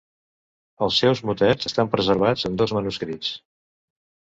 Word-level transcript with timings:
Els 0.85 0.97
seus 1.03 1.21
motets 1.31 1.69
estan 1.71 1.93
preservats 1.93 2.49
en 2.51 2.59
dos 2.65 2.75
manuscrits. 2.81 3.33